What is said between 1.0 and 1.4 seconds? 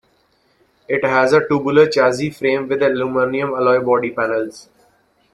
has